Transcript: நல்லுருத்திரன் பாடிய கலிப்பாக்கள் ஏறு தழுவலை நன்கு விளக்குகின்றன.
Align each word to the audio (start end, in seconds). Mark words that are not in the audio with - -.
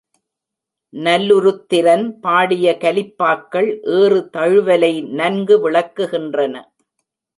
நல்லுருத்திரன் 0.93 2.05
பாடிய 2.21 2.73
கலிப்பாக்கள் 2.81 3.69
ஏறு 3.97 4.19
தழுவலை 4.37 4.93
நன்கு 5.11 5.57
விளக்குகின்றன. 5.65 6.55